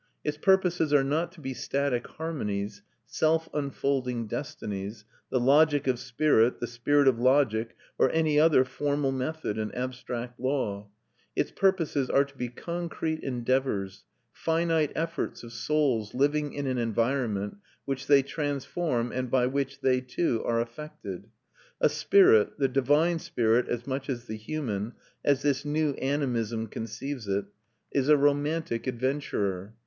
[0.23, 6.59] Its purposes are not to be static harmonies, self unfolding destinies, the logic of spirit,
[6.59, 10.89] the spirit of logic, or any other formal method and abstract law;
[11.35, 14.03] its purposes are to be concrete endeavours,
[14.33, 20.01] finite efforts of souls living in an environment which they transform and by which they,
[20.01, 21.25] too, are affected.
[21.79, 24.93] A spirit, the divine spirit as much as the human,
[25.23, 27.45] as this new animism conceives it,
[27.91, 29.75] is a romantic adventurer.